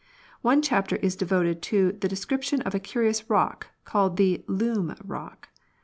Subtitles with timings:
[0.41, 5.49] One chapter is devoted to the description of a curious rock called the Loom Rock.